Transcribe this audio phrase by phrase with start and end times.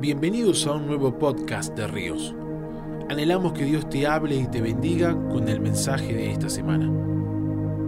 [0.00, 2.32] Bienvenidos a un nuevo podcast de Ríos.
[3.08, 6.88] Anhelamos que Dios te hable y te bendiga con el mensaje de esta semana.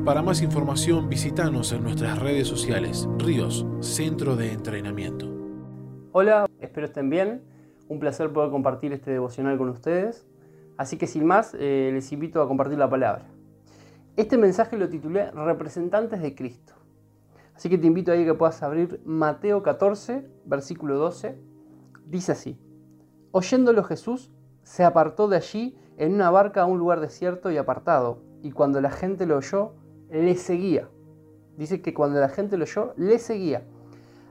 [0.05, 5.33] Para más información visítanos en nuestras redes sociales Ríos, Centro de Entrenamiento.
[6.11, 7.43] Hola, espero estén bien.
[7.87, 10.27] Un placer poder compartir este devocional con ustedes.
[10.79, 13.25] Así que sin más, eh, les invito a compartir la palabra.
[14.17, 16.75] Este mensaje lo titulé Representantes de Cristo.
[17.55, 21.50] Así que te invito a que puedas abrir Mateo 14, versículo 12
[22.07, 22.59] Dice así,
[23.33, 24.31] oyéndolo Jesús,
[24.63, 28.81] se apartó de allí en una barca a un lugar desierto y apartado, y cuando
[28.81, 29.73] la gente lo oyó,
[30.11, 30.89] le seguía.
[31.57, 33.65] Dice que cuando la gente lo oyó, le seguía,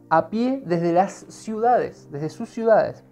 [0.10, 3.04] a pie desde las ciudades, desde sus ciudades.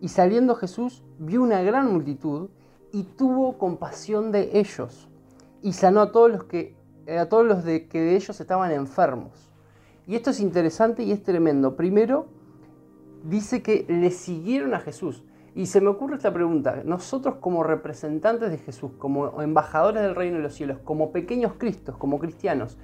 [0.00, 2.48] Y saliendo Jesús, vio una gran multitud
[2.92, 5.08] y tuvo compasión de ellos,
[5.62, 6.76] y sanó a todos los que,
[7.08, 9.50] a todos los de que de ellos estaban enfermos.
[10.06, 11.76] Y esto es interesante y es tremendo.
[11.76, 12.26] Primero,
[13.24, 15.24] dice que le siguieron a Jesús.
[15.54, 20.36] Y se me ocurre esta pregunta, nosotros como representantes de Jesús, como embajadores del reino
[20.36, 22.76] de los cielos, como pequeños cristos, como cristianos,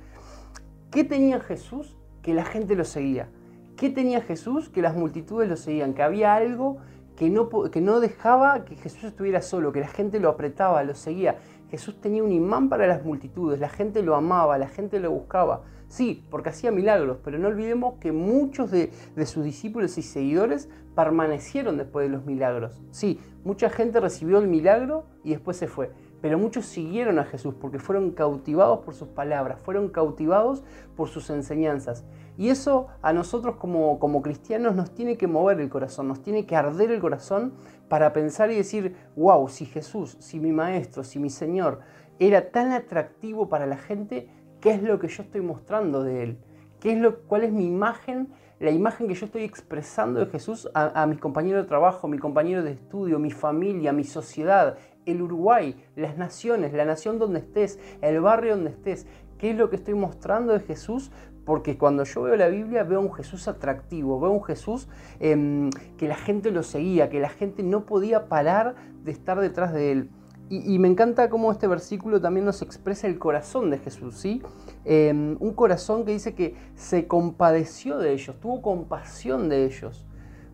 [0.90, 3.28] ¿qué tenía Jesús que la gente lo seguía?
[3.76, 5.92] ¿Qué tenía Jesús que las multitudes lo seguían?
[5.92, 6.78] Que había algo
[7.16, 10.94] que no, que no dejaba que Jesús estuviera solo, que la gente lo apretaba, lo
[10.94, 11.36] seguía.
[11.70, 15.62] Jesús tenía un imán para las multitudes, la gente lo amaba, la gente lo buscaba.
[15.92, 18.90] Sí, porque hacía milagros, pero no olvidemos que muchos de,
[19.26, 22.80] sus discípulos y seguidores permanecieron después de los milagros.
[22.92, 25.90] Sí, mucha gente recibió el milagro y después se fue,
[26.22, 30.64] pero muchos siguieron a Jesús porque fueron cautivados por sus palabras, fueron cautivados
[30.96, 32.06] por sus enseñanzas.
[32.38, 36.46] Y eso a nosotros como, como cristianos nos tiene que mover el corazón, nos tiene
[36.46, 37.52] que arder el corazón
[37.90, 41.80] para pensar y decir, wow, si Jesús, si mi maestro, si mi Señor
[42.18, 44.28] era tan atractivo para la gente,
[44.62, 46.38] qué es lo que yo estoy mostrando de Él,
[46.80, 50.68] ¿Qué es lo, cuál es mi imagen, la imagen que yo estoy expresando de Jesús
[50.74, 55.76] a, mis compañeros de trabajo, mi compañero de estudio, mi familia, mi sociedad, el Uruguay,
[55.94, 59.06] las naciones, la nación donde estés, el barrio donde estés.
[59.38, 61.12] ¿Qué es lo que estoy mostrando de Jesús?
[61.44, 64.88] Porque cuando yo veo la Biblia veo un Jesús atractivo, veo un Jesús
[65.20, 68.74] em, que la gente lo seguía, que la gente no podía parar
[69.04, 70.10] de estar detrás de él.
[70.54, 74.42] Y, me encanta cómo este versículo también nos expresa el corazón de Jesús, ¿sí?
[74.84, 80.04] Em, un corazón que dice que se compadeció de ellos, tuvo compasión de ellos.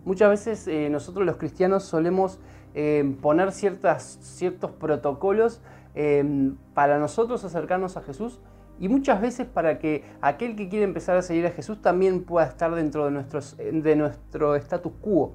[0.05, 2.39] Muchas veces eh, nosotros los cristianos solemos
[2.75, 5.63] em, poner ciertas, ciertos protocolos
[5.97, 8.39] em, para nosotros acercarnos a Jesús
[8.79, 12.47] y muchas veces para que aquel que quiere empezar a seguir a Jesús también pueda
[12.47, 15.33] estar dentro de, de nuestro status quo.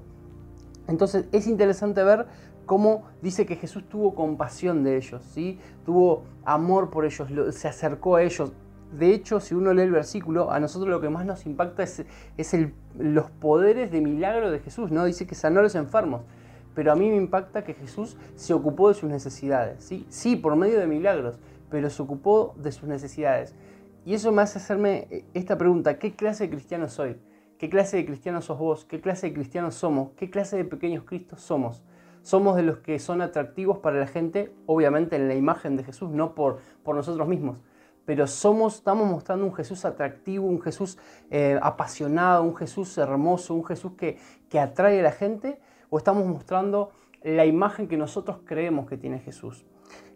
[0.88, 2.26] Entonces es interesante ver
[2.66, 5.58] cómo dice que Jesús tuvo compasión de ellos, ¿sí?
[5.84, 8.52] tuvo amor por ellos, se acercó a ellos.
[8.92, 12.04] De hecho, si uno lee el versículo, a nosotros lo que más nos impacta es,
[12.96, 14.92] los poderes de milagro de Jesús.
[14.92, 15.04] ¿no?
[15.04, 16.22] Dice que sanó a los enfermos.
[16.74, 19.82] Pero a mí me impacta que Jesús se ocupó de sus necesidades.
[19.82, 20.06] ¿sí?
[20.08, 21.38] sí, por medio de milagros,
[21.70, 23.54] pero se ocupó de sus necesidades.
[24.04, 27.16] Y eso me hace hacerme eh, esta pregunta, ¿qué clase de cristiano soy?
[27.58, 28.84] ¿Qué clase de cristiano sos vos?
[28.84, 30.10] ¿Qué clase de cristianos somos?
[30.16, 31.82] ¿Qué clase de pequeños cristos somos?
[32.24, 36.10] Somos de los que son atractivos para la gente, obviamente en la imagen de Jesús,
[36.10, 37.58] no por, por nosotros mismos,
[38.06, 40.98] pero somos, estamos mostrando un Jesús atractivo, un Jesús
[41.30, 44.18] eh, apasionado, un Jesús hermoso, un Jesús que,
[44.48, 46.92] que atrae a la gente, o estamos mostrando
[47.22, 49.66] la imagen que nosotros creemos que tiene Jesús.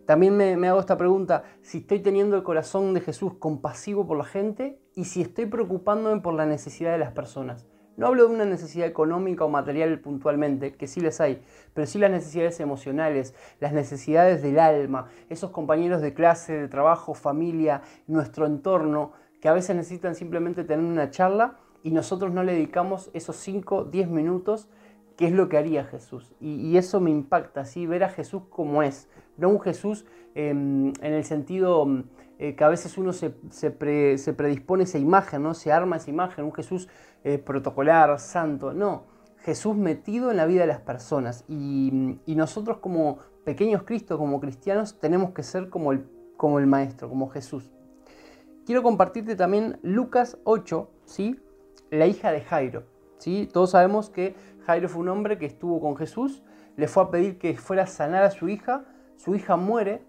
[0.06, 4.16] También me, me, hago esta pregunta, si estoy teniendo el corazón de Jesús compasivo por
[4.16, 7.66] la gente y si estoy preocupándome por la necesidad de las personas.
[7.98, 11.42] No hablo de una necesidad económica o material puntualmente, que sí les hay,
[11.75, 17.12] pero sí las necesidades emocionales, las necesidades del alma, esos compañeros de clase, de trabajo,
[17.12, 22.53] familia, nuestro entorno, que a veces necesitan simplemente tener una charla y nosotros no le
[22.53, 24.69] dedicamos esos 5, 10 minutos,
[25.16, 26.37] que es lo que haría Jesús.
[26.41, 27.84] Y, eso me impacta, ¿sí?
[27.88, 30.06] ver a Jesús como es, no un Jesús
[30.37, 31.84] em, en el sentido
[32.38, 35.55] eh, que a veces uno se, se, predispone esa imagen, ¿no?
[35.55, 36.88] se arma esa imagen, un Jesús
[37.25, 39.05] eh, protocolar, santo, no,
[39.38, 45.00] Jesús metido en la vida de las personas y, nosotros como pequeños Cristos, como cristianos,
[45.00, 46.05] tenemos que ser como el,
[46.37, 47.73] como el Maestro, como Jesús.
[48.67, 51.41] Quiero compartirte también Lucas 8, ¿sí?
[51.91, 52.84] la hija de Jairo.
[53.19, 53.49] ¿sí?
[53.52, 54.37] Todos sabemos que
[54.67, 56.43] Jairo fue un hombre que estuvo con Jesús,
[56.76, 58.84] le fue a pedir que fuera a sanar a su hija,
[59.17, 60.02] su hija muere,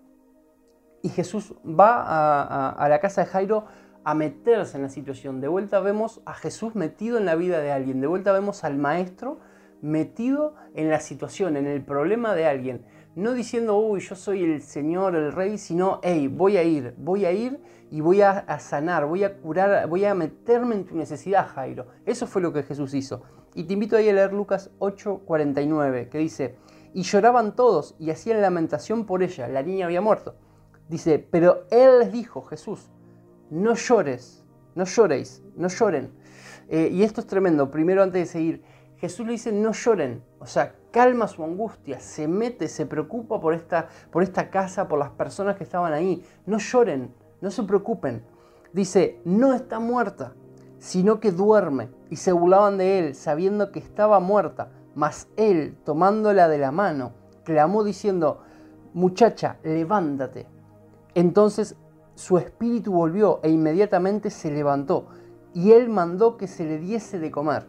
[1.02, 3.66] y Jesús va a, la casa de Jairo
[4.04, 5.42] a meterse en la situación.
[5.42, 8.02] De vuelta vemos a Jesús metido en la vida de alguien.
[8.02, 9.40] De vuelta vemos al maestro
[9.82, 12.86] metido en la situación, en el problema de alguien.
[13.16, 17.26] No diciendo, uy, yo soy el Señor, el Rey, sino, hey, voy a ir, voy
[17.26, 17.62] a ir
[17.92, 21.88] y voy a, sanar, voy a curar, voy a meterme en tu necesidad, Jairo.
[22.06, 23.24] Eso fue lo que Jesús hizo.
[23.56, 26.56] Y te invito ahí a leer Lucas 8:49, que dice,
[26.94, 30.36] y lloraban todos y hacían lamentación por ella, la niña había muerto.
[30.90, 32.90] Dice, pero él les dijo, Jesús,
[33.50, 34.44] no llores,
[34.76, 36.12] no lloréis, no lloren.
[36.68, 38.64] Eh, y esto es tremendo, primero antes de seguir,
[38.98, 43.54] Jesús le dice, no lloren, o sea, calma su angustia, se mete, se preocupa por
[43.54, 48.24] esta, por esta casa, por las personas que estaban ahí, no lloren, no se preocupen.
[48.74, 50.34] Dice, no está muerta,
[50.80, 51.90] sino que duerme.
[52.10, 54.72] Y se burlaban de él, sabiendo que estaba muerta.
[54.96, 57.14] Mas él, tomándola de la mano,
[57.44, 58.42] clamó diciendo,
[58.94, 60.48] muchacha, levántate.
[61.16, 61.76] Entonces
[62.16, 65.08] su espíritu volvió e inmediatamente se levantó,
[65.54, 67.66] y él mandó que se le diese de comer.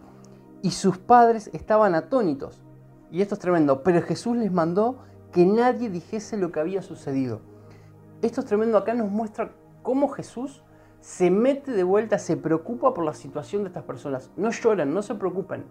[0.63, 2.63] Y sus padres estaban atónitos.
[3.11, 4.99] Y esto es tremendo, pero Jesús les mandó
[5.33, 7.41] que nadie dijese lo que había sucedido.
[8.23, 9.53] Esto es tremendo, acá nos muestra
[9.83, 10.63] cómo Jesús
[11.01, 14.31] se mete de vuelta, se preocupa por la situación de estas personas.
[14.37, 15.65] No lloran, no se preocupen.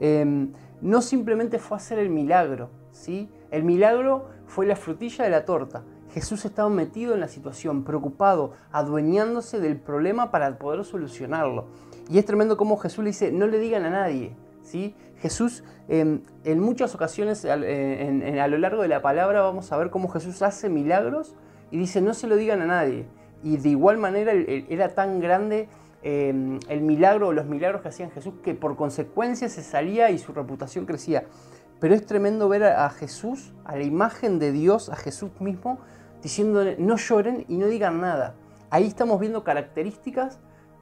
[0.00, 3.30] Em, no simplemente fue hacer el milagro, ¿sí?
[3.50, 5.84] El milagro fue la frutilla de la torta.
[6.12, 11.66] Jesús estaba metido en la situación, preocupado, adueñándose del problema para poder solucionarlo.
[12.10, 14.36] Y es tremendo como Jesús le dice, no le digan a nadie.
[14.62, 14.94] ¿sí?
[15.18, 19.90] Jesús, em, en muchas ocasiones eh, a lo largo de la palabra vamos a ver
[19.90, 21.34] cómo Jesús hace milagros
[21.70, 23.06] y dice, no se lo digan a nadie.
[23.42, 25.68] Y de igual manera era tan grande
[26.02, 30.18] em, el milagro o los milagros que hacían Jesús que por consecuencia se salía y
[30.18, 31.24] su reputación crecía.
[31.80, 35.80] Pero es tremendo ver a, Jesús, a la imagen de Dios, a Jesús mismo,
[36.22, 38.34] diciendo no lloren y no digan nada.
[38.70, 40.40] Ahí estamos viendo características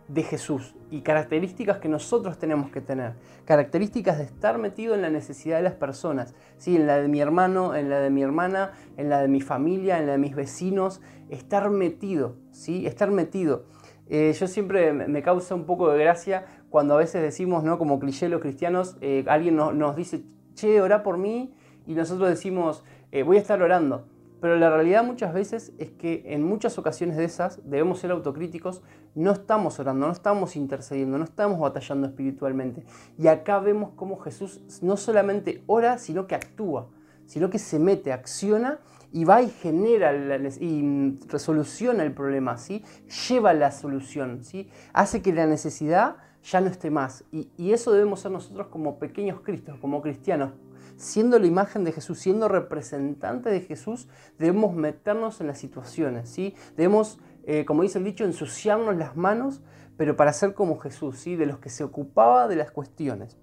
[0.08, 3.14] de Jesús y características que nosotros tenemos que tener.
[3.44, 6.76] Características de estar metido en la necesidad de las personas, ¿sí?
[6.76, 9.98] en la de mi hermano, en la de mi hermana, en la de mi familia,
[9.98, 11.00] en la de mis vecinos.
[11.28, 12.86] Estar metido, ¿sí?
[12.86, 13.66] estar metido.
[14.08, 17.78] Eh, yo siempre me causa un poco de gracia cuando a veces decimos, ¿no?
[17.78, 21.54] como cliché los cristianos, eh, alguien nos, dice, che, ora por mí,
[21.86, 24.06] y nosotros decimos, eh, voy a estar orando.
[24.40, 28.82] Pero la realidad muchas veces es que en muchas ocasiones de esas debemos ser autocríticos,
[29.14, 32.84] no estamos orando, no estamos intercediendo, no estamos batallando espiritualmente.
[33.18, 36.88] Y acá vemos cómo Jesús no solamente ora, sino que actúa,
[37.26, 38.80] sino que se mete, acciona
[39.12, 40.14] y va y genera
[40.60, 42.84] y resoluciona el problema, ¿sí?
[43.28, 44.70] lleva la solución, ¿sí?
[44.92, 47.24] hace que la necesidad ya no esté más.
[47.32, 50.52] Y eso debemos ser nosotros como pequeños cristos, como cristianos,
[51.00, 54.06] siendo la imagen de Jesús, siendo representante de Jesús,
[54.38, 56.54] debemos meternos en las situaciones, ¿sí?
[56.76, 59.62] Debemos, eh, como dice el dicho, ensuciarnos las manos,
[59.96, 61.36] pero para ser como Jesús, ¿sí?
[61.36, 63.38] De los que se ocupaba de las cuestiones.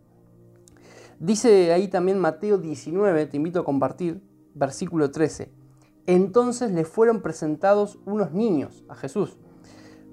[1.19, 4.21] Dice ahí también Mateo 19, te invito a compartir,
[4.53, 5.51] versículo 13.
[6.06, 9.39] Entonces le fueron presentados unos niños a Jesús,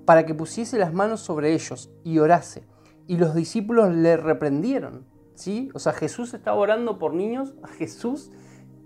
[0.06, 2.64] para que pusiese las manos sobre ellos y orase.
[3.06, 5.13] Y los discípulos le reprendieron.
[5.34, 5.70] ¿Sí?
[5.74, 8.30] O sea, Jesús estaba orando por niños, a Jesús,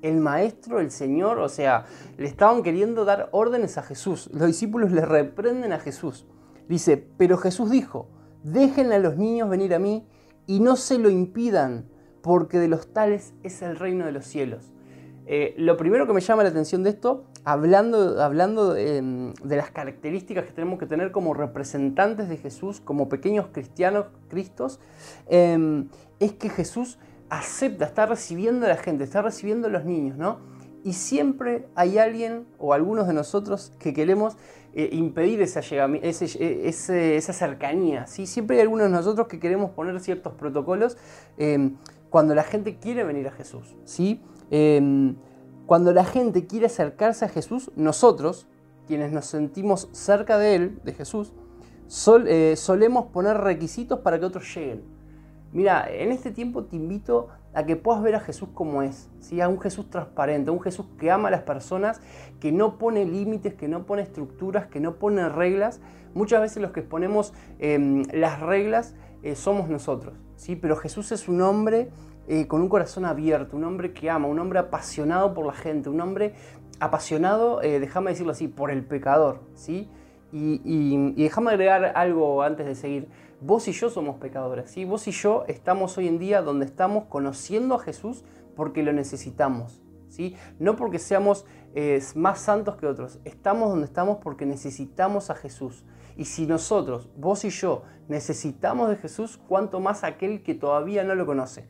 [0.02, 1.86] el Maestro, el Señor, o sea,
[2.16, 4.30] le estaban queriendo dar órdenes a Jesús.
[4.32, 6.26] Los discípulos le reprenden a Jesús.
[6.68, 8.08] Dice, pero Jesús dijo,
[8.42, 10.06] dejen a los niños venir a mí
[10.46, 11.88] y no se lo impidan,
[12.22, 14.72] porque de los tales es el reino de los cielos.
[15.26, 19.70] Eh, lo primero que me llama la atención de esto, hablando, hablando em, de las
[19.70, 24.80] características que tenemos que tener como representantes de Jesús, como pequeños cristianos, cristos,
[25.28, 25.88] em,
[26.20, 26.99] es que Jesús
[27.30, 30.40] acepta, está recibiendo a la gente, está recibiendo a los niños, ¿no?
[30.84, 34.37] Y siempre hay alguien o algunos de nosotros que queremos
[34.75, 38.26] eh, impedir esa, ese, esa cercanía, ¿sí?
[38.26, 40.99] Siempre hay algunos de nosotros que queremos poner ciertos protocolos
[41.38, 41.76] em,
[42.11, 44.20] cuando la gente quiere venir a Jesús, ¿sí?
[45.68, 48.48] Cuando la gente quiere acercarse a Jesús, nosotros,
[48.87, 51.34] quienes nos sentimos cerca de Él, de Jesús,
[52.26, 54.82] eh, solemos poner requisitos para que otros lleguen.
[55.52, 59.42] Mira, en este tiempo te invito a que puedas ver a Jesús como es, ¿sí?
[59.42, 62.00] a un Jesús transparente, a un Jesús que ama a las personas,
[62.40, 65.82] que no pone límites, que no pone estructuras, que no pone reglas.
[66.14, 70.56] Muchas veces los que ponemos em, las reglas eh, somos nosotros, ¿sí?
[70.56, 71.90] pero Jesús es un hombre
[72.28, 75.88] eh, con un corazón abierto, un hombre que ama, un hombre apasionado por la gente,
[75.88, 76.35] un hombre
[76.78, 79.88] apasionado, eh, déjame decirlo así, por el pecador, ¿sí?
[80.30, 83.08] Y, y, déjame agregar algo antes de seguir.
[83.40, 84.85] Vos y yo somos pecadores, ¿sí?
[84.85, 89.80] Vos y yo estamos hoy en día donde estamos conociendo a Jesús porque lo necesitamos,
[90.08, 90.37] ¿sí?
[90.58, 95.85] No porque seamos eh, más santos que otros, estamos donde estamos porque necesitamos a Jesús.
[96.16, 101.14] Y si nosotros, vos y yo, necesitamos de Jesús, cuanto más aquel que todavía no
[101.14, 101.68] lo conoce.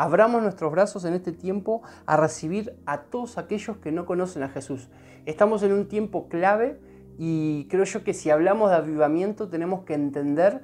[0.00, 4.48] Abramos nuestros brazos en este tiempo a recibir a todos aquellos que no conocen a
[4.48, 4.88] Jesús.
[5.26, 6.80] Estamos en un tiempo clave
[7.18, 10.62] y creo yo que si hablamos de avivamiento tenemos que entender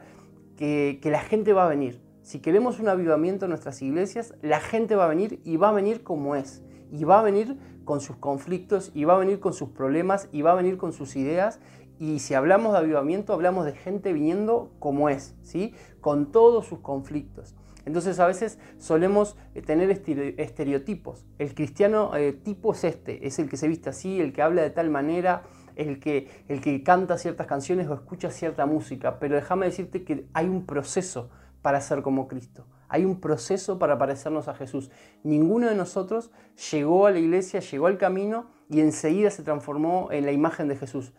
[0.57, 2.01] que, la gente va a venir.
[2.23, 5.73] Si queremos un avivamiento en nuestras iglesias, la gente va a venir y va a
[5.73, 6.63] venir como es.
[6.91, 10.41] Y va a venir con sus conflictos, y va a venir con sus problemas, y
[10.41, 11.61] va a venir con sus ideas.
[11.99, 15.75] Y si hablamos de avivamiento, hablamos de gente viniendo como es, ¿sí?
[16.01, 17.55] Con todos sus conflictos.
[17.87, 21.25] Entonces a veces solemos eh, tener estereotipos.
[21.39, 24.63] El cristiano eh, tipo es este, es el que se viste así, el que habla
[24.63, 25.45] de tal manera,
[25.77, 29.19] el que, el que canta ciertas canciones o escucha cierta música.
[29.21, 31.31] Pero déjame decirte que hay un proceso
[31.63, 32.67] para ser como Cristo.
[32.89, 34.91] Hay un proceso para parecernos a Jesús.
[35.23, 36.33] Ninguno de nosotros
[36.73, 40.77] llegó a la iglesia, llegó al camino y enseguida se transformó en la imagen de
[40.77, 41.13] Jesús.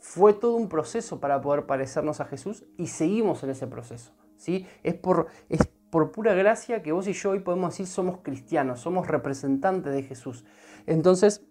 [0.00, 4.12] Fue todo un proceso para poder parecernos a Jesús y seguimos en ese proceso.
[4.36, 4.66] ¿sí?
[4.82, 8.80] Es, por, es por pura gracia que vos y yo hoy podemos decir somos cristianos,
[8.80, 10.44] somos representantes de Jesús.
[10.86, 11.42] Entonces,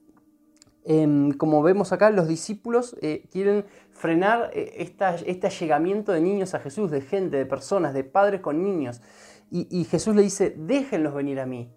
[0.89, 4.89] Em, como vemos acá, los discípulos eh, quieren frenar eh,
[5.25, 9.01] este allegamiento de niños a Jesús, de gente, de personas, de padres con niños.
[9.49, 11.69] Y, Jesús le dice, déjenlos venir a mí.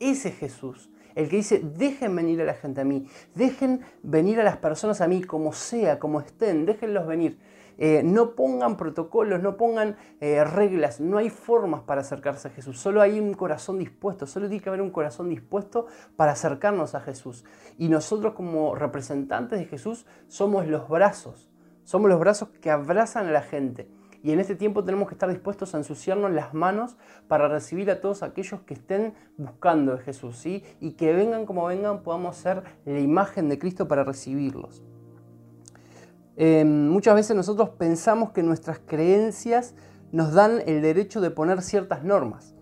[0.00, 0.90] Ese es Jesús.
[1.14, 5.00] El que dice, dejen venir a la gente a mí, dejen venir a las personas
[5.00, 7.38] a mí, como sea, como estén, déjenlos venir.
[7.78, 12.78] Eh, no pongan protocolos, no pongan eh, reglas, no hay formas para acercarse a Jesús,
[12.78, 17.00] solo hay un corazón dispuesto, solo tiene que haber un corazón dispuesto para acercarnos a
[17.00, 17.44] Jesús.
[17.76, 21.50] Y nosotros como representantes de Jesús somos los brazos,
[21.84, 23.88] somos los brazos que abrazan a la gente.
[24.22, 26.96] Y en este tiempo tenemos que estar dispuestos a ensuciarnos las manos
[27.28, 30.64] para recibir a todos aquellos que estén buscando de Jesús, ¿sí?
[30.80, 34.82] Y que vengan como vengan, podamos ser la imagen de Cristo para recibirlos.
[36.36, 39.74] Em, muchas veces nosotros pensamos que nuestras creencias
[40.12, 42.54] nos dan el derecho de poner ciertas normas,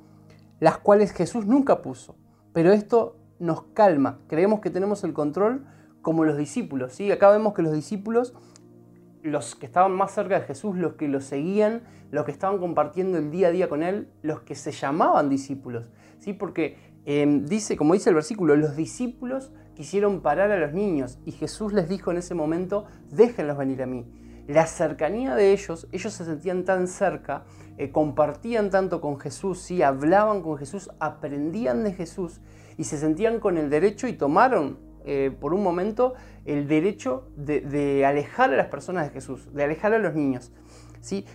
[0.61, 2.17] las cuales Jesús nunca puso.
[2.53, 5.67] Pero esto nos calma, creemos que tenemos el control
[6.03, 6.93] como los discípulos.
[6.93, 7.11] ¿sí?
[7.11, 8.35] Acá vemos que los discípulos,
[9.23, 13.19] los que estaban más cerca de Jesús, los que lo seguían, los que estaban compartiendo
[13.19, 15.91] el día a día con Él, los que se llamaban discípulos.
[16.21, 16.33] ¿sí?
[16.33, 16.77] Porque
[17.07, 21.73] em, dice, como dice el versículo, los discípulos quisieron parar a los niños y Jesús
[21.73, 24.05] les dijo en ese momento, déjenlos venir a mí.
[24.47, 27.45] La cercanía de ellos, ellos se sentían tan cerca,
[27.79, 29.83] eh, compartían tanto con Jesús, ¿sí?
[29.83, 32.41] hablaban con Jesús, aprendían de Jesús
[32.77, 36.15] y se sentían con el derecho y tomaron eh, por un momento
[36.45, 40.53] el derecho de alejar a las personas de Jesús, de alejar a los niños.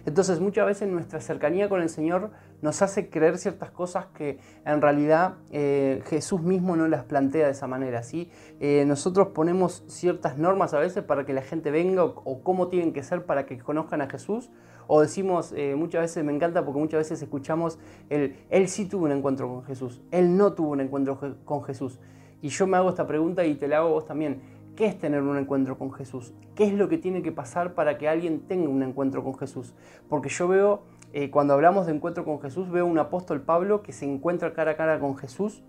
[0.05, 2.31] Entonces muchas veces nuestra cercanía con el Señor
[2.62, 7.51] nos hace creer ciertas cosas que en realidad eh, Jesús mismo no las plantea de
[7.51, 8.04] esa manera.
[8.04, 8.30] ¿sí?
[8.60, 12.94] Eh, nosotros ponemos ciertas normas a veces para que la gente venga o, cómo tienen
[12.94, 14.50] que ser para que conozcan a Jesús.
[14.88, 17.78] O decimos, eh, muchas veces me encanta porque muchas veces escuchamos,
[18.10, 22.00] el, Él sí tuvo un encuentro con Jesús, Él no tuvo un encuentro con Jesús.
[22.42, 24.42] Y yo me hago esta pregunta y te la hago vos también.
[24.75, 26.34] ¿Qué es tener un encuentro con Jesús?
[26.56, 29.74] ¿Qué es lo que tiene que pasar para que alguien tenga un encuentro con Jesús?
[30.08, 33.94] Porque yo veo, eh, cuando hablamos de encuentro con Jesús, veo un apóstol Pablo que
[33.94, 35.63] se encuentra cara a cara con Jesús,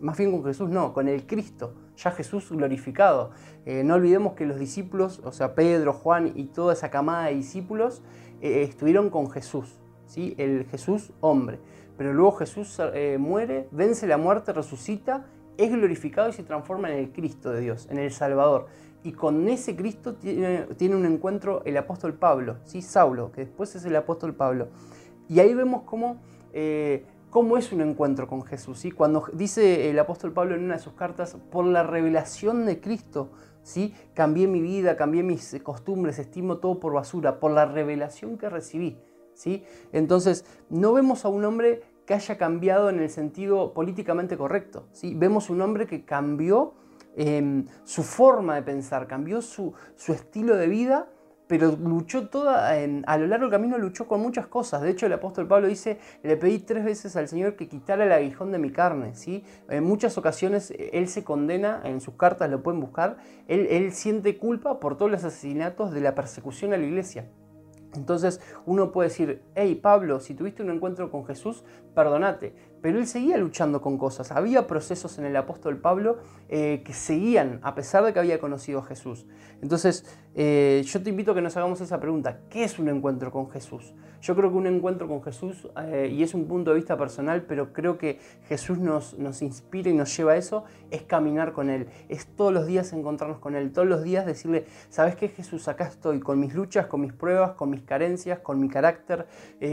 [0.00, 3.30] más bien con Jesús no, con el Cristo, ya Jesús glorificado.
[3.66, 7.34] Eh, no olvidemos que los discípulos, o sea, Pedro, Juan y toda esa camada de
[7.34, 8.02] discípulos,
[8.40, 10.34] eh, estuvieron con Jesús, ¿sí?
[10.38, 11.58] el Jesús hombre.
[11.98, 12.78] Pero luego Jesús
[13.18, 15.24] muere, vence la muerte, resucita
[15.58, 18.66] es glorificado y se transforma en el Cristo de Dios, en el Salvador.
[19.06, 22.82] Y con ese Cristo tiene, un encuentro el apóstol Pablo, ¿sí?
[22.82, 24.66] Saulo, que después es el apóstol Pablo.
[25.28, 26.16] Y ahí vemos cómo,
[26.52, 28.80] eh, cómo es un encuentro con Jesús.
[28.80, 28.90] ¿sí?
[28.90, 33.30] Cuando dice el apóstol Pablo en una de sus cartas, por la revelación de Cristo,
[33.62, 33.94] ¿sí?
[34.12, 38.98] cambié mi vida, cambié mis costumbres, estimo todo por basura, por la revelación que recibí.
[39.34, 39.62] ¿sí?
[39.92, 44.88] Entonces, no vemos a un hombre que haya cambiado en el sentido políticamente correcto.
[44.90, 45.14] ¿sí?
[45.14, 46.74] Vemos un hombre que cambió
[47.16, 49.74] em, su forma de pensar, cambió su,
[50.08, 51.08] estilo de vida,
[51.46, 54.82] pero luchó toda, a lo largo del camino luchó con muchas cosas.
[54.82, 58.12] De hecho, el apóstol Pablo dice, le pedí tres veces al Señor que quitara el
[58.12, 59.14] aguijón de mi carne.
[59.14, 59.44] ¿sí?
[59.68, 64.38] En muchas ocasiones eh, él se condena, en sus cartas lo pueden buscar, él, siente
[64.38, 67.28] culpa por todos los asesinatos de la persecución a la iglesia.
[67.94, 72.54] Entonces uno puede decir, hey Pablo, si tuviste un encuentro con Jesús, perdonate.
[72.86, 74.30] Pero él seguía luchando con cosas.
[74.30, 78.78] Había procesos en el apóstol Pablo eh, que seguían, a pesar de que había conocido
[78.78, 79.26] a Jesús.
[79.60, 80.04] Entonces,
[80.38, 82.40] eh, yo te invito a que nos hagamos esa pregunta.
[82.50, 83.94] ¿Qué es un encuentro con Jesús?
[84.20, 87.46] Yo creo que un encuentro con Jesús, eh, y es un punto de vista personal,
[87.48, 91.70] pero creo que Jesús nos, nos inspira y nos lleva a eso, es caminar con
[91.70, 91.88] Él.
[92.10, 93.72] Es todos los días encontrarnos con Él.
[93.72, 95.68] Todos los días decirle, ¿sabes qué Jesús?
[95.68, 99.26] Acá estoy con mis luchas, con mis pruebas, con mis carencias, con mi carácter,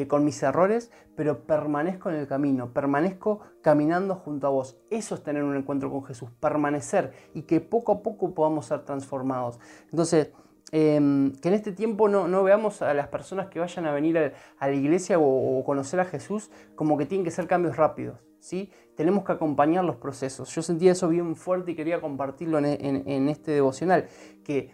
[0.08, 4.77] con mis errores, pero permanezco en el camino, permanezco caminando junto a vos.
[4.89, 8.86] Eso es tener un encuentro con Jesús, permanecer y que poco a poco podamos ser
[8.86, 9.60] transformados.
[9.91, 10.32] Entonces,
[10.75, 14.68] em, que en este tiempo no, veamos a las personas que vayan a venir a,
[14.68, 18.18] la iglesia o, conocer a Jesús como que tienen que ser cambios rápidos.
[18.39, 18.72] ¿sí?
[18.96, 20.50] Tenemos que acompañar los procesos.
[20.56, 24.08] Yo sentía eso bien fuerte y quería compartirlo en, este devocional,
[24.44, 24.72] que,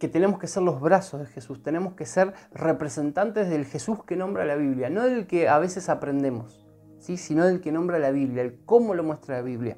[0.00, 4.44] tenemos que ser los brazos de Jesús, tenemos que ser representantes del Jesús que nombra
[4.44, 6.66] la Biblia, no del que a veces aprendemos,
[6.98, 7.16] ¿sí?
[7.16, 9.76] sino del que nombra la Biblia, el cómo lo muestra la Biblia.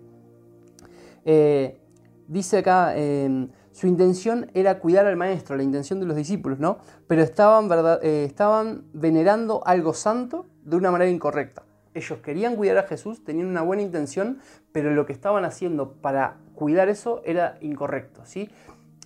[1.26, 1.78] Eh,
[2.28, 6.78] dice acá, em, su intención era cuidar al maestro, la intención de los discípulos, ¿no?
[7.06, 11.62] Pero estaban, verdad, eh, estaban venerando algo santo de una manera incorrecta.
[11.94, 14.38] Ellos querían cuidar a Jesús, tenían una buena intención,
[14.72, 18.48] pero lo que estaban haciendo para cuidar eso era incorrecto, ¿sí?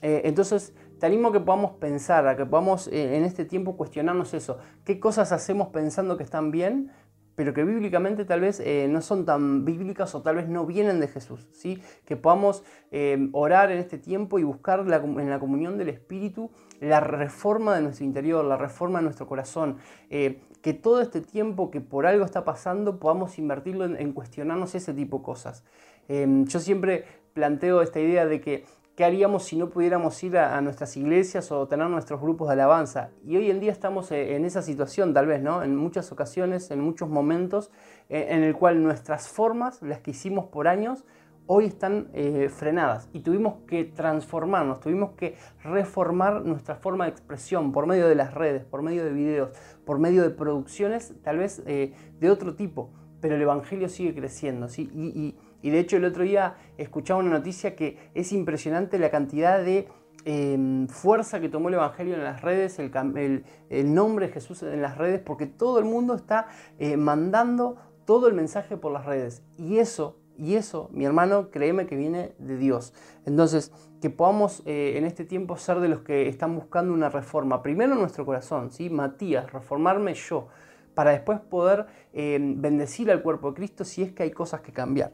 [0.02, 4.32] Eh, entonces, te animo a que podamos pensar, a que podamos en este tiempo cuestionarnos
[4.32, 4.58] eso.
[4.84, 6.90] ¿Qué cosas hacemos pensando que están bien?
[7.36, 11.00] Pero que bíblicamente tal vez eh, no son tan bíblicas o tal vez no vienen
[11.00, 11.82] de Jesús, ¿sí?
[12.04, 16.50] que podamos eh, orar en este tiempo y buscar en la comunión del Espíritu
[16.80, 19.78] la reforma de nuestro interior, la reforma de nuestro corazón,
[20.10, 24.74] eh, que todo este tiempo que por algo está pasando podamos invertirlo en, en cuestionarnos
[24.74, 25.64] ese tipo de cosas.
[26.08, 28.64] yo siempre planteo esta idea de que
[28.96, 33.10] ¿Qué haríamos si no pudiéramos ir a, nuestras iglesias o tener nuestros grupos de alabanza?
[33.26, 35.64] Y hoy en día estamos eh, en esa situación, tal vez, ¿no?
[35.64, 37.72] En muchas ocasiones, en muchos momentos,
[38.08, 41.04] eh, en el cual nuestras formas, las que hicimos por años,
[41.46, 45.34] hoy están eh, frenadas y tuvimos que transformarnos, tuvimos que
[45.64, 49.50] reformar nuestra forma de expresión por medio de las redes, por medio de videos,
[49.84, 55.34] por medio de producciones tal vez de otro tipo, pero el Evangelio sigue creciendo, ¿sí?
[55.70, 59.88] De hecho el otro día escuchaba una noticia que es impresionante la cantidad de
[60.24, 64.98] em, fuerza que tomó el Evangelio en las redes, el, nombre de Jesús en las
[64.98, 66.46] redes, porque todo el mundo está
[66.78, 69.42] eh, mandando todo el mensaje por las redes.
[69.56, 72.92] Y eso, y eso, mi hermano, créeme que viene de Dios.
[73.24, 77.62] Entonces, que podamos eh, en este tiempo ser de los que están buscando una reforma.
[77.62, 78.90] Primero nuestro corazón, ¿sí?
[78.90, 80.48] Matías, reformarme yo,
[80.94, 84.72] para después poder em, bendecir al cuerpo de Cristo si es que hay cosas que
[84.72, 85.12] cambiar.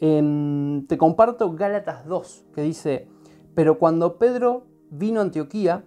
[0.00, 3.08] Em, te comparto Gálatas 2, que dice,
[3.54, 5.84] pero cuando Pedro vino a Antioquía,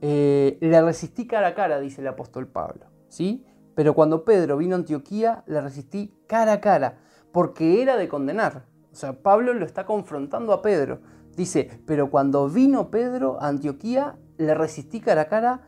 [0.00, 2.86] eh, le resistí cara a cara, dice el apóstol Pablo.
[3.14, 3.46] ¿sí?
[3.74, 6.98] Pero cuando Pedro vino a Antioquía, le resistí cara a cara,
[7.32, 8.66] porque era de condenar.
[8.92, 11.00] O sea, Pablo lo está confrontando a Pedro.
[11.36, 15.62] Dice, pero cuando vino Pedro a Antioquía, le resistí cara a cara,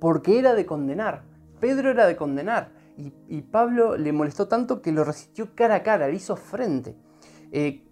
[0.00, 1.22] porque era de condenar.
[1.60, 2.70] Pedro era de condenar.
[2.98, 6.96] Y, Pablo le molestó tanto que lo resistió cara a cara, le hizo frente.
[7.52, 7.84] Eh,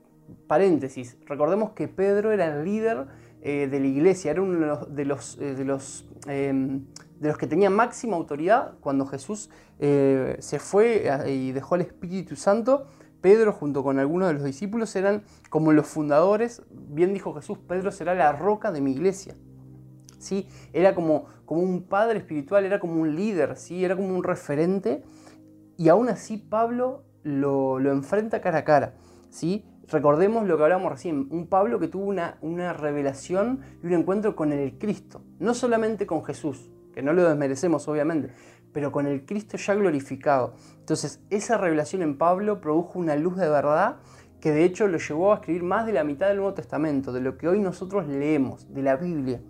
[0.49, 3.07] paréntesis, recordemos que Pedro era el líder
[3.41, 6.87] eh, de la iglesia, era uno de los, de los, eh, em,
[7.21, 12.87] de los que tenía máxima autoridad cuando Jesús se fue y dejó el Espíritu Santo.
[13.21, 17.93] Pedro junto con algunos de los discípulos eran como los fundadores, bien dijo Jesús, Pedro
[17.93, 19.35] será la roca de mi iglesia.
[20.73, 23.85] Era como, como un padre espiritual, era como un líder, ¿sí?
[23.85, 25.03] era como un referente,
[25.77, 28.95] y aún así Pablo lo, lo enfrenta cara a cara.
[29.31, 29.65] ¿sí?
[29.89, 34.35] Recordemos lo que hablábamos recién, un Pablo que tuvo una, una revelación y un encuentro
[34.35, 38.31] con el Cristo, no solamente con Jesús, que no lo desmerecemos obviamente,
[38.73, 40.55] pero con el Cristo ya glorificado.
[40.81, 43.97] Entonces, esa revelación en Pablo produjo una luz de verdad
[44.41, 47.21] que de hecho lo llevó a escribir más de la mitad del Nuevo Testamento, de
[47.21, 49.41] lo que hoy nosotros leemos, de la Biblia.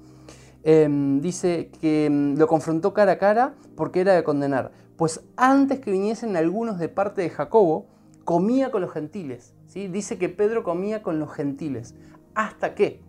[0.68, 4.72] Em, dice que em, lo confrontó cara a cara porque era de condenar.
[4.96, 7.86] Pues antes que viniesen algunos de parte de Jacobo,
[8.24, 9.54] comía con los gentiles.
[9.68, 9.86] ¿sí?
[9.86, 11.94] Dice que Pedro comía con los gentiles.
[12.34, 13.00] ¿Hasta qué?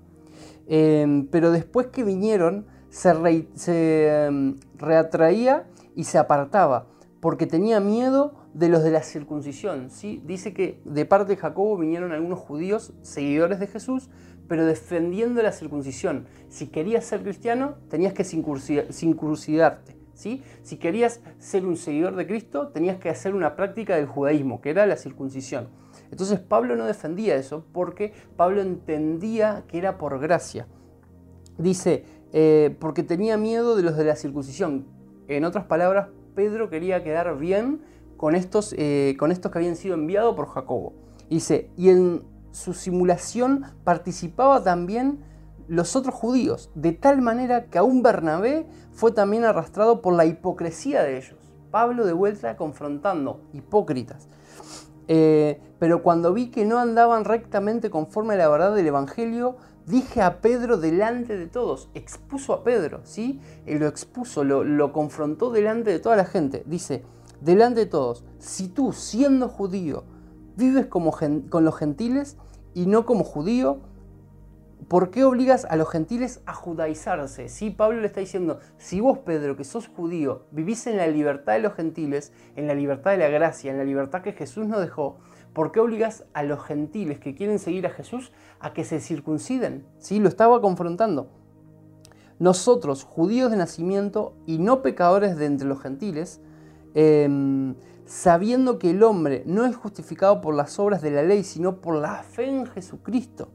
[0.68, 5.66] Em, pero después que vinieron, se, em, reatraía
[5.96, 6.86] y se apartaba,
[7.22, 9.90] porque tenía miedo de los de la circuncisión.
[9.90, 10.22] ¿sí?
[10.28, 14.12] Dice que de parte de Jacobo vinieron algunos judíos, seguidores de Jesús,
[14.48, 16.28] pero defendiendo la circuncisión.
[16.50, 19.98] Si querías ser cristiano, tenías que circuncidarte.
[20.14, 24.72] Si querías ser un seguidor de Cristo, tenías que hacer una práctica del judaísmo, que
[24.72, 25.68] era la circuncisión.
[26.10, 30.68] Entonces Pablo no defendía eso porque Pablo entendía que era por gracia.
[31.58, 34.86] Dice, eh, porque tenía miedo de los de la circuncisión.
[35.28, 37.82] En otras palabras, Pedro quería quedar bien
[38.16, 40.94] con estos, eh, con estos que habían sido enviados por Jacobo.
[41.30, 45.24] Dice, y en su simulación participaba también
[45.68, 51.04] los otros judíos, de tal manera que aún Bernabé fue también arrastrado por la hipocresía
[51.04, 51.36] de ellos.
[51.72, 54.28] Pablo de vuelta confrontando, hipócritas.
[55.10, 60.22] Eh, pero cuando vi que no andaban rectamente conforme a la verdad del Evangelio, dije
[60.22, 63.40] a Pedro delante de todos, expuso a Pedro, ¿sí?
[63.66, 66.64] Él lo expuso, lo, lo confrontó delante de toda la gente.
[66.66, 67.04] Dice,
[67.42, 70.04] delante de todos, si tú siendo judío
[70.58, 72.38] vives como con los gentiles
[72.74, 73.80] y no como judío,
[74.88, 77.50] ¿Por qué obligas a los gentiles a judaizarse?
[77.50, 81.54] Sí, Pablo le está diciendo, si vos, Pedro, que sos judío, vivís en la libertad
[81.54, 84.80] de los gentiles, en la libertad de la gracia, en la libertad que Jesús nos
[84.80, 85.18] dejó,
[85.52, 89.86] ¿por qué obligas a los gentiles que quieren seguir a Jesús a que se circunciden?
[89.98, 91.32] Sí, lo estaba confrontando.
[92.40, 96.40] Nosotros, judíos de nacimiento y no pecadores de entre los gentiles,
[96.94, 97.76] em,
[98.08, 101.96] sabiendo que el hombre no es justificado por las obras de la ley, sino por
[101.96, 103.50] la fe en Jesucristo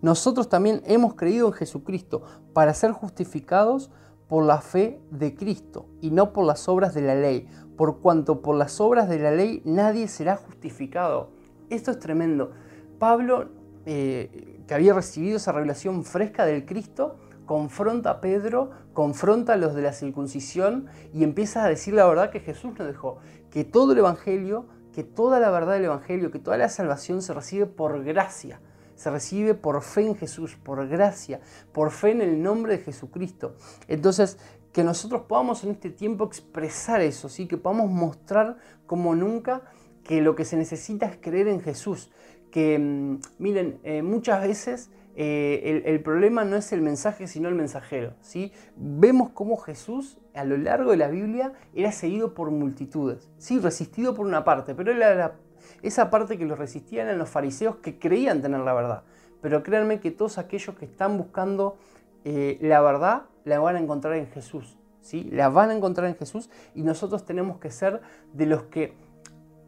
[0.00, 3.90] nosotros también hemos creído en Jesucristo para ser justificados
[4.28, 8.40] por la fe de Cristo y no por las obras de la ley, por cuanto
[8.40, 11.30] por las obras de la ley nadie será justificado.
[11.68, 12.52] Esto es tremendo.
[12.98, 13.48] Pablo,
[13.86, 17.16] eh, que había recibido esa revelación fresca del Cristo,
[17.48, 22.30] confronta a Pedro, confronta a los de la circuncisión y empieza a decir la verdad
[22.30, 23.18] que Jesús nos dejó,
[23.50, 27.34] que todo el Evangelio, que toda la verdad del Evangelio, que toda la salvación se
[27.34, 28.60] recibe por gracia
[28.94, 31.40] se recibe por fe en Jesús, por gracia,
[31.72, 33.54] por fe en el nombre de Jesucristo.
[33.86, 34.38] Entonces,
[34.72, 37.46] que nosotros podamos en este tiempo expresar eso, ¿sí?
[37.46, 38.56] que podamos mostrar
[38.86, 39.62] como nunca
[40.02, 42.10] que lo que se necesita es creer en Jesús.
[42.50, 47.56] Que, mm, miren, eh, muchas veces eh, el, problema no es el mensaje, sino el
[47.56, 48.14] mensajero.
[48.20, 48.52] ¿sí?
[48.76, 53.58] Vemos cómo Jesús a lo largo de la Biblia era seguido por multitudes, ¿sí?
[53.58, 55.34] resistido por una parte, pero era
[55.82, 59.02] esa parte que los resistían eran los fariseos que creían tener la verdad.
[59.40, 61.78] Pero créanme que todos aquellos que están buscando
[62.24, 64.78] eh, la verdad la van a encontrar en Jesús.
[65.00, 65.28] ¿sí?
[65.32, 68.02] La van a encontrar en Jesús y nosotros tenemos que ser
[68.34, 68.94] de los que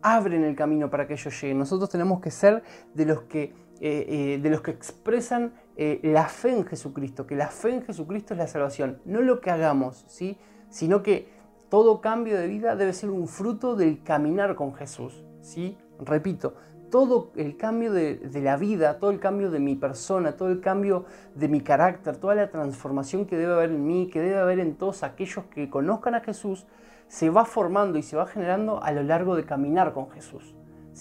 [0.01, 1.59] abren el camino para que ellos lleguen.
[1.59, 2.63] Nosotros tenemos que ser
[2.95, 5.55] de los que, eh, eh, de los que expresan
[6.03, 9.01] la fe en Jesucristo, que la fe en Jesucristo es la salvación.
[9.07, 10.37] No lo que hagamos, ¿sí?
[10.69, 11.29] sino que
[11.71, 15.25] todo cambio de vida debe ser un fruto del caminar con Jesús.
[15.41, 15.79] ¿sí?
[15.99, 16.55] repito,
[16.91, 21.05] todo el cambio de, la vida, todo el cambio de mi persona, todo el cambio
[21.35, 24.75] de mi carácter, toda la transformación que debe haber en mí, que debe haber en
[24.77, 26.67] todos aquellos que conozcan a Jesús,
[27.07, 30.55] se va formando y se va generando a lo largo de caminar con Jesús.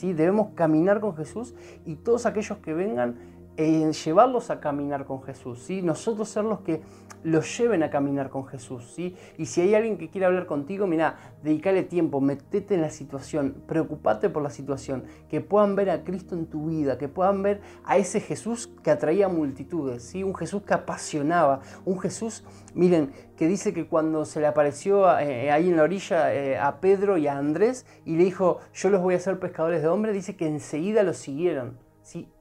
[0.07, 1.53] Debemos caminar con Jesús
[1.85, 5.81] y todos aquellos que vengan en llevarlos a caminar con Jesús, ¿sí?
[5.81, 6.79] nosotros ser los que
[7.23, 8.93] los lleven a caminar con Jesús.
[8.95, 9.17] ¿sí?
[9.37, 13.61] Y si hay alguien que quiere hablar contigo, mira, dedícale tiempo, metete en la situación,
[13.67, 17.59] preocupate por la situación, que puedan ver a Cristo en tu vida, que puedan ver
[17.83, 20.23] a ese Jesús que atraía multitudes, ¿sí?
[20.23, 25.51] un Jesús que apasionaba, un Jesús, miren, que dice que cuando se le apareció eh,
[25.51, 29.01] ahí en la orilla eh, a Pedro y a Andrés y le dijo, yo los
[29.01, 31.89] voy a hacer pescadores de hombres, dice que enseguida los siguieron.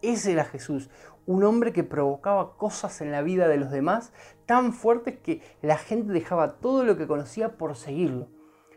[0.01, 0.89] Ese era Jesús,
[1.29, 4.15] un hombre que provocaba cosas en la vida de los demás
[4.47, 8.29] tan fuertes que la gente dejaba todo lo que conocía por seguirlo.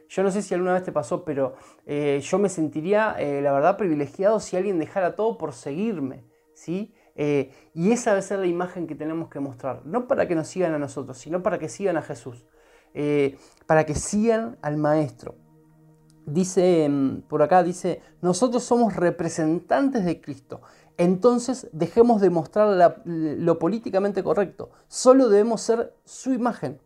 [0.10, 3.54] Yo no sé si alguna vez te pasó, pero eh, yo me sentiría, eh, la
[3.54, 6.26] verdad, privilegiado si alguien dejara todo por seguirme.
[6.54, 6.94] ¿sí?
[7.16, 10.50] Eh, y esa debe ser la imagen que tenemos que mostrar, no para que nos
[10.50, 12.46] sigan a nosotros, sino para que sigan a Jesús,
[13.66, 15.36] para que sigan al Maestro
[16.26, 20.62] dice mm, por acá, dice, nosotros somos representantes de Cristo.
[21.02, 24.70] Entonces dejemos de mostrar lo políticamente correcto.
[24.88, 26.80] Solo debemos ser su imagen.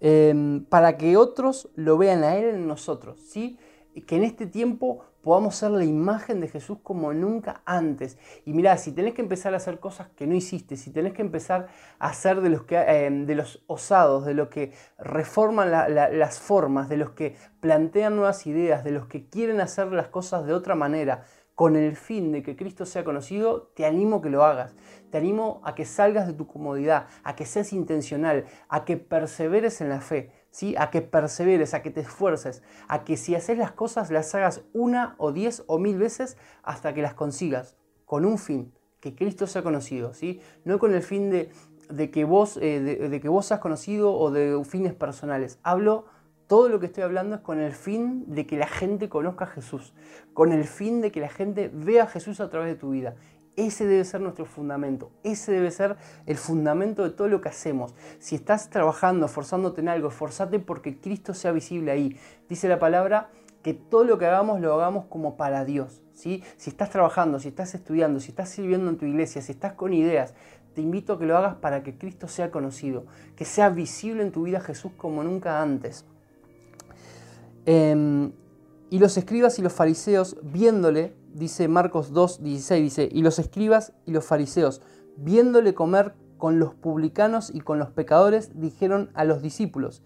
[0.00, 3.18] Em, para que otros lo vean a Él en nosotros.
[3.20, 3.58] ¿sí?
[4.06, 8.18] Que en este tiempo podamos ser la imagen de Jesús como nunca antes.
[8.44, 11.22] Y mirá, si tenés que empezar a hacer cosas que no hiciste, si tenés que
[11.22, 16.38] empezar a ser de los, que, eh, de los osados, de los que reforman las
[16.38, 20.52] formas, de los que plantean nuevas ideas, de los que quieren hacer las cosas de
[20.52, 21.24] otra manera,
[21.58, 24.76] con el fin de que Cristo sea conocido, te animo que lo hagas.
[25.10, 29.80] Te animo a que salgas de tu comodidad, a que seas intencional, a que perseveres
[29.80, 30.30] en la fe
[30.76, 34.62] a que perseveres, a que te esfuerces, a que si haces las cosas las hagas
[34.72, 39.48] una o diez o mil veces hasta que las consigas, con un fin, que Cristo
[39.48, 40.40] sea conocido, ¿sí?
[40.64, 44.64] no con el fin de, que, vos, eh, de, que vos seas conocido o de
[44.64, 45.58] fines personales.
[45.64, 46.06] Hablo,
[46.48, 49.48] todo lo que estoy hablando es con el fin de que la gente conozca a
[49.48, 49.92] Jesús,
[50.32, 53.14] con el fin de que la gente vea a Jesús a través de tu vida.
[53.56, 57.94] Ese debe ser nuestro fundamento, ese debe ser el fundamento de todo lo que hacemos.
[58.18, 62.16] Si estás trabajando, esforzándote en algo, esforzate porque Cristo sea visible ahí.
[62.48, 63.28] Dice la palabra
[63.62, 66.00] que todo lo que hagamos lo hagamos como para Dios.
[66.14, 66.42] ¿sí?
[66.56, 69.92] Si estás trabajando, si estás estudiando, si estás sirviendo en tu iglesia, si estás con
[69.92, 70.32] ideas,
[70.74, 73.04] te invito a que lo hagas para que Cristo sea conocido,
[73.36, 76.06] que sea visible en tu vida Jesús como nunca antes.
[77.70, 78.32] Em,
[78.88, 83.92] y los escribas y los fariseos, viéndole, dice Marcos 2, 16, dice, y los escribas
[84.06, 84.80] y los fariseos,
[85.18, 90.02] viéndole comer con los publicanos y con los pecadores, dijeron a los discípulos,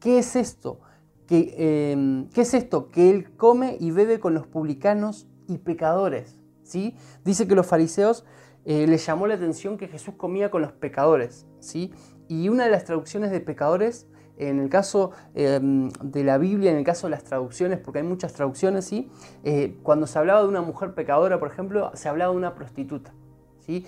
[0.00, 0.80] ¿qué es esto?
[1.28, 2.90] ¿Qué, em, ¿qué es esto?
[2.90, 6.40] Que él come y bebe con los publicanos y pecadores.
[6.64, 6.96] ¿sí?
[7.24, 8.24] Dice que los fariseos
[8.64, 11.92] eh, le llamó la atención que Jesús comía con los pecadores, ¿sí?
[12.26, 16.76] Y una de las traducciones de pecadores, en el caso em, de la Biblia, en
[16.76, 19.10] el caso de las traducciones, porque hay muchas traducciones, ¿sí?
[19.44, 23.12] Eh, cuando se hablaba de una mujer pecadora, por ejemplo, se hablaba de una prostituta,
[23.60, 23.86] ¿sí?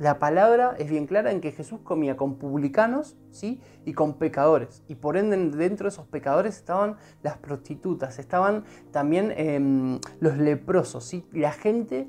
[0.00, 3.60] La palabra es bien clara en que Jesús comía con publicanos ¿sí?
[3.84, 4.82] y con pecadores.
[4.88, 11.04] Y por ende dentro de esos pecadores estaban las prostitutas, estaban también em, los leprosos,
[11.04, 11.26] ¿sí?
[11.32, 12.08] la gente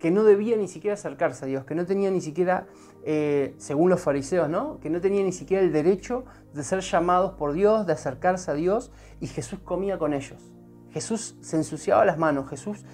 [0.00, 2.66] que no debía ni siquiera acercarse a Dios, que no tenía ni siquiera,
[3.04, 4.78] eh, según los fariseos, ¿no?
[4.80, 8.54] que no tenía ni siquiera el derecho de ser llamados por Dios, de acercarse a
[8.54, 10.52] Dios, y Jesús comía con ellos.
[10.90, 12.84] Jesús se ensuciaba las manos, Jesús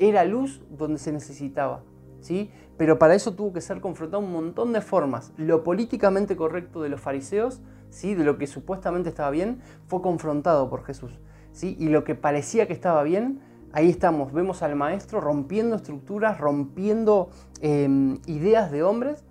[0.00, 1.82] era luz donde se necesitaba.
[2.20, 2.50] ¿sí?
[2.76, 5.32] Pero para eso tuvo que ser confrontado un montón de formas.
[5.36, 8.14] Lo políticamente correcto de los fariseos, ¿sí?
[8.14, 11.12] de lo que supuestamente estaba bien, fue confrontado por Jesús.
[11.52, 11.76] ¿sí?
[11.78, 13.40] Y lo que parecía que estaba bien,
[13.72, 19.24] ahí estamos, vemos al maestro rompiendo estructuras, rompiendo em, ideas de hombres,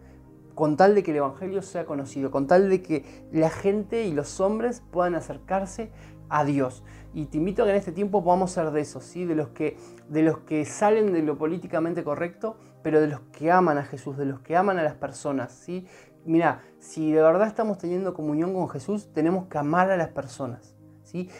[0.55, 4.13] con tal de que el Evangelio sea conocido, con tal de que la gente y
[4.13, 5.91] los hombres puedan acercarse
[6.29, 6.83] a Dios.
[7.13, 9.25] Y te invito a que en este tiempo podamos ser de esos, ¿sí?
[9.25, 9.77] de, los que,
[10.09, 14.17] de los que salen de lo políticamente correcto, pero de los que aman a Jesús,
[14.17, 15.51] de los que aman a las personas.
[15.51, 15.85] ¿sí?
[16.25, 20.73] Mira, si de verdad estamos teniendo comunión con Jesús, tenemos que amar a las personas.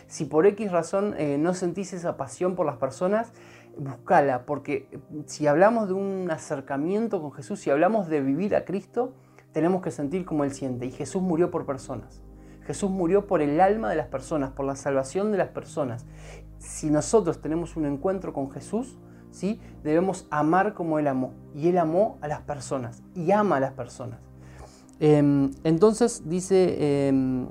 [0.08, 3.32] Si por X razón eh, no sentís esa pasión por las personas,
[3.78, 8.66] buscala, porque eh, si hablamos de un acercamiento con Jesús, si hablamos de vivir a
[8.66, 9.14] Cristo,
[9.52, 10.86] tenemos que sentir como Él siente.
[10.86, 12.22] Y Jesús murió por personas.
[12.66, 16.06] Jesús murió por el alma de las personas, por la salvación de las personas.
[16.60, 18.98] Si nosotros tenemos un encuentro con Jesús,
[19.32, 19.60] ¿sí?
[19.84, 21.34] debemos amar como Él amó.
[21.54, 24.20] Y Él amó a las personas y ama a las personas.
[25.00, 27.48] Em, entonces dice, em,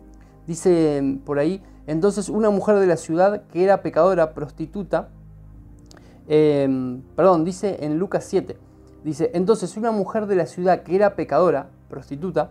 [0.47, 5.11] dice por ahí, entonces una mujer de la ciudad que era pecadora, prostituta,
[6.29, 8.57] em, perdón, dice en Lucas 7,
[9.05, 12.51] dice, entonces una mujer de la ciudad que era pecadora, prostituta,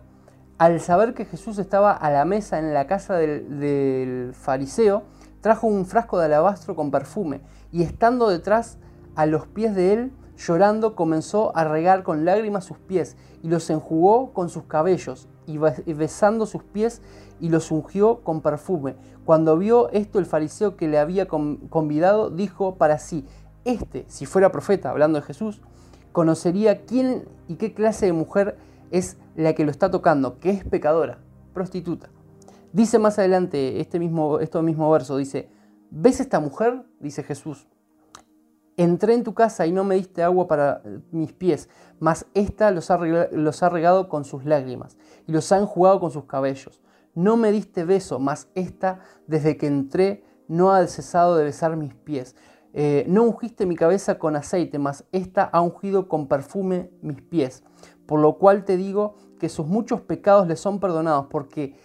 [0.58, 5.04] al saber que Jesús estaba a la mesa en la casa del, del fariseo,
[5.42, 8.78] trajo un frasco de alabastro con perfume y estando detrás
[9.16, 13.70] a los pies de él, llorando, comenzó a regar con lágrimas sus pies y los
[13.70, 17.02] enjugó con sus cabellos y besando sus pies
[17.40, 18.96] y los ungió con perfume.
[19.26, 23.26] Cuando vio esto el fariseo que le había convidado, dijo para sí,
[23.66, 25.62] este, si fuera profeta, hablando de Jesús,
[26.12, 28.58] conocería quién y qué clase de mujer
[28.92, 31.20] es la que lo está tocando, que es pecadora,
[31.54, 32.10] prostituta.
[32.74, 35.50] Dice más adelante este mismo, este mismo verso, dice,
[35.90, 36.84] ¿ves esta mujer?
[37.00, 37.68] Dice Jesús.
[38.78, 41.70] Entré en tu casa y no me diste agua para mis pies,
[42.00, 44.98] mas ésta los ha, los ha regado con sus lágrimas
[45.28, 46.82] y los ha enjugado con sus cabellos.
[47.14, 51.94] No me diste beso, mas ésta desde que entré no ha cesado de besar mis
[51.94, 52.36] pies.
[52.74, 57.64] Eh, no ungiste mi cabeza con aceite, mas ésta ha ungido con perfume mis pies.
[58.06, 61.76] Por lo cual te digo que sus muchos pecados le son perdonados, porque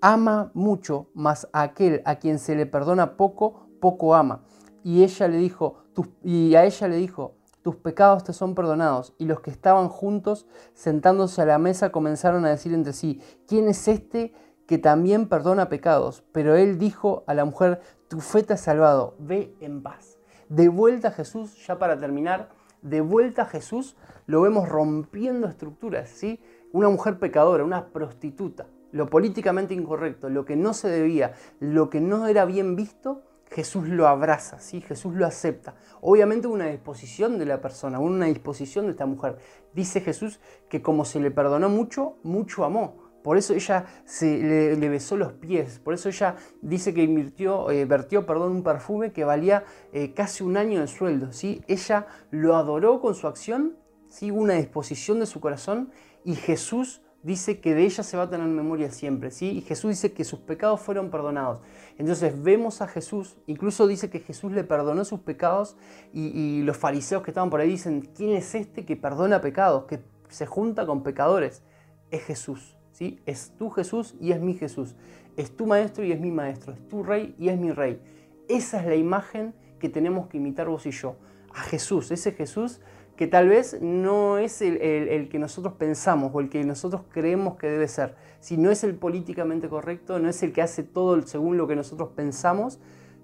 [0.00, 4.44] ama mucho, mas a aquel a quien se le perdona poco, poco ama.
[4.84, 5.76] Y ella le dijo,
[6.22, 9.14] y a ella le dijo, tus pecados te son perdonados.
[9.18, 13.68] Y los que estaban juntos, sentándose a la mesa, comenzaron a decir entre sí, ¿quién
[13.68, 14.32] es este
[14.66, 16.22] que también perdona pecados?
[16.32, 20.17] Pero él dijo a la mujer, tu fe te ha salvado, ve en paz.
[20.48, 22.48] De vuelta a Jesús, ya para terminar,
[22.82, 26.40] de vuelta a Jesús lo vemos rompiendo estructuras, ¿sí?
[26.72, 32.00] Una mujer pecadora, una prostituta, lo políticamente incorrecto, lo que no se debía, lo que
[32.00, 34.80] no era bien visto, Jesús lo abraza, ¿sí?
[34.80, 35.74] Jesús lo acepta.
[36.00, 39.38] Obviamente una disposición de la persona, una disposición de esta mujer.
[39.74, 43.07] Dice Jesús que como se le perdonó mucho, mucho amó.
[43.22, 47.84] Por eso ella se, le, besó los pies, por eso ella dice que invirtió, eh,
[47.84, 51.32] vertió perdón, un perfume que valía eh, casi un año de sueldo.
[51.32, 51.62] ¿sí?
[51.66, 53.76] Ella lo adoró con su acción,
[54.08, 54.30] ¿sí?
[54.30, 55.90] una disposición de su corazón
[56.24, 59.58] y Jesús dice que de ella se va a tener memoria siempre, ¿sí?
[59.58, 61.60] Y Jesús dice que sus pecados fueron perdonados.
[61.96, 65.76] Entonces vemos a Jesús, incluso dice que Jesús le perdonó sus pecados
[66.12, 70.00] y, los fariseos que estaban por ahí dicen, ¿quién es este que perdona pecados, que
[70.28, 71.62] se junta con pecadores?
[72.10, 72.77] Es Jesús,
[73.26, 74.96] Es tu Jesús y es mi Jesús.
[75.36, 76.72] Es tu maestro y es mi maestro.
[76.72, 78.00] Es tu rey y es mi rey.
[78.48, 81.16] Esa es la imagen que tenemos que imitar vos y yo.
[81.54, 82.80] A Jesús, ese Jesús
[83.18, 87.66] que tal vez no es el, que nosotros pensamos o el que nosotros creemos que
[87.66, 88.14] debe ser.
[88.38, 91.74] Si no es el políticamente correcto, no es el que hace todo según lo que
[91.74, 92.78] nosotros pensamos,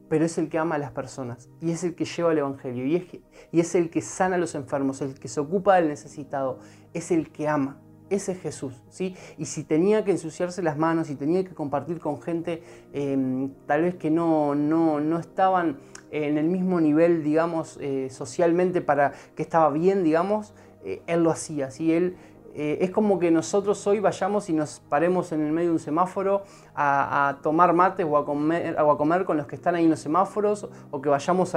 [0.08, 2.84] pero es el que ama a las personas y es el que lleva el Evangelio
[3.52, 6.58] y es el que sana a los enfermos, el que se ocupa del necesitado,
[6.92, 7.80] es el que ama.
[8.14, 9.16] Ese es Jesús, ¿sí?
[9.38, 13.82] Y si tenía que ensuciarse las manos y tenía que compartir con gente em, tal
[13.82, 15.78] vez que no, no, no estaban
[16.12, 21.32] en el mismo nivel, digamos, eh, socialmente para que estaba bien, digamos, eh, Él lo
[21.32, 21.72] hacía.
[21.72, 21.92] ¿sí?
[21.92, 22.16] Él,
[22.54, 25.80] eh, es como que nosotros hoy vayamos y nos paremos en el medio de un
[25.80, 26.44] semáforo
[26.76, 29.98] a, tomar mates o a, comer, a comer con los que están ahí en los
[29.98, 31.52] semáforos, o que vayamos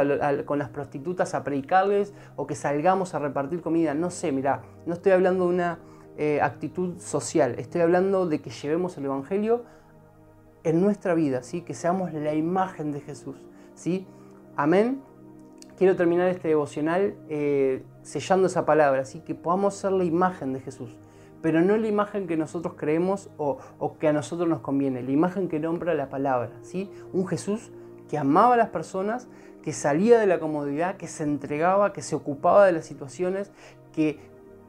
[0.48, 3.94] con las prostitutas a predicarles, o que salgamos a repartir comida.
[3.94, 5.80] No sé, mira, no estoy hablando de una
[6.18, 9.64] eh, actitud social, estoy hablando de que llevemos el Evangelio
[10.64, 11.62] en nuestra vida, ¿sí?
[11.62, 13.38] que seamos la imagen de Jesús.
[13.76, 14.06] ¿sí?
[14.56, 15.02] Amén.
[15.78, 20.60] Quiero terminar este devocional eh, sellando esa palabra, así que podamos ser la imagen de
[20.60, 20.98] Jesús,
[21.44, 23.60] pero no la imagen que nosotros creemos o,
[24.00, 26.90] que a nosotros nos conviene, la imagen que nombra la palabra, ¿sí?
[27.14, 27.72] Un Jesús
[28.10, 29.28] que amaba a las personas,
[29.62, 33.52] que salía de la comodidad, que se entregaba, que se ocupaba de las situaciones,
[33.94, 34.20] que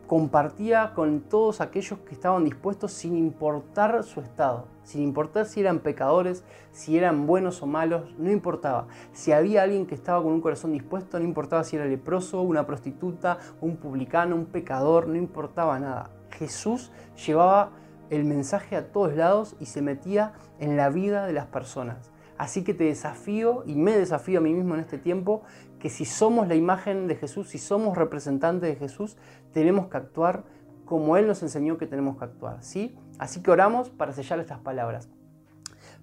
[0.09, 5.81] compartía con todos aquellos que estaban dispuestos sin importar su estado, sin importar si eran
[5.81, 8.87] pecadores, si eran buenos o malos, no importaba.
[9.13, 12.67] Si había alguien que estaba con un corazón dispuesto, no importaba si era leproso, una
[12.67, 16.11] prostituta, un publicano, un pecador, no importaba nada.
[16.31, 16.91] Jesús
[17.27, 17.73] llevaba
[18.09, 22.11] el mensaje a todos lados y se metía en la vida de las personas.
[22.39, 25.43] Así que te desafío y me desafío a mí mismo en este tiempo
[25.81, 29.17] que si somos la imagen de Jesús, si somos representantes de Jesús,
[29.53, 30.45] tenemos que actuar
[30.85, 32.63] como Él nos enseñó que tenemos que actuar.
[32.63, 32.97] ¿sí?
[33.19, 35.09] Así que oramos para sellar estas palabras.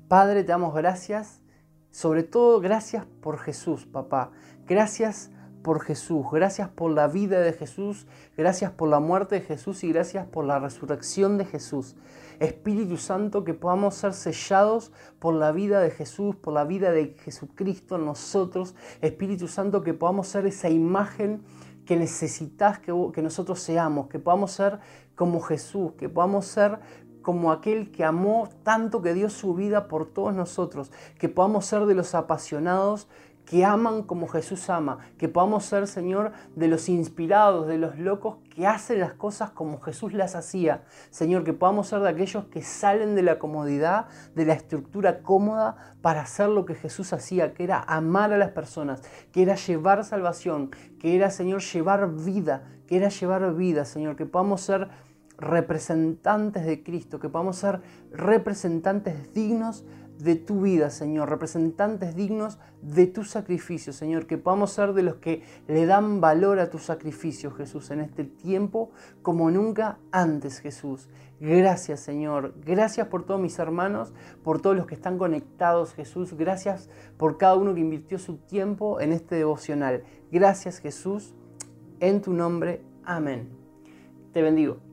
[0.08, 1.41] Padre, te damos gracias,
[1.89, 4.32] sobre todo gracias por Jesús, papá.
[4.67, 5.32] Gracias
[5.65, 8.06] por Jesús, gracias por la vida de Jesús,
[8.38, 11.95] gracias por la muerte de Jesús y gracias por la resurrección de Jesús.
[12.39, 17.15] Espíritu Santo, que podamos ser sellados por la vida de Jesús, por la vida de
[17.23, 18.75] Jesucristo nosotros.
[19.01, 21.41] Espíritu Santo, que podamos ser esa imagen
[21.88, 24.78] que necesitas que, que nosotros seamos, que podamos ser
[25.15, 26.78] como Jesús, que podamos ser
[27.23, 31.88] como aquel que amó tanto que dio su vida por todos nosotros, que podamos ser
[31.88, 33.08] de los apasionados
[33.46, 38.38] que aman como Jesús ama, que podamos ser, Señor, de los inspirados, de los locos
[38.54, 40.84] que hacen las cosas como Jesús las hacía.
[41.12, 45.96] Señor, que podamos ser de aquellos que salen de la comodidad, de la estructura cómoda,
[46.02, 50.04] para hacer lo que Jesús hacía, que era amar a las personas, que era llevar
[50.04, 54.90] salvación, que era, Señor, llevar vida, que era llevar vida, Señor, que podamos ser
[55.38, 57.82] representantes de Cristo, que podamos ser
[58.12, 59.86] representantes dignos
[60.19, 65.15] de tu vida, Señor, representantes dignos de tu sacrificio, Señor, que podamos ser de los
[65.15, 71.10] que le dan valor a tu sacrificio, Jesús, en este tiempo como nunca antes, Jesús.
[71.39, 72.54] Gracias, Señor.
[72.65, 76.34] Gracias por todos mis hermanos, por todos los que están conectados, Jesús.
[76.34, 80.04] Gracias por cada uno que invirtió su tiempo en este devocional.
[80.32, 81.34] Gracias, Jesús.
[81.99, 82.82] En tu nombre.
[83.04, 83.49] Amén.
[84.32, 84.85] Te bendigo.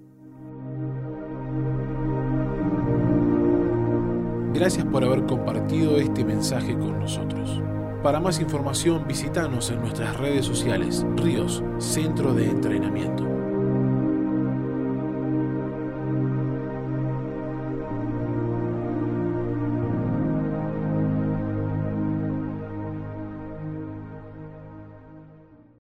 [4.55, 7.63] Gracias por haber compartido este mensaje con nosotros.
[8.03, 13.32] Para más información visítanos en nuestras redes sociales, Ríos, Centro de Entrenamiento.